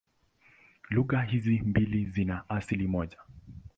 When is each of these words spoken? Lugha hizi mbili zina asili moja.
Lugha 0.89 1.21
hizi 1.21 1.59
mbili 1.59 2.05
zina 2.05 2.43
asili 2.49 2.87
moja. 2.87 3.17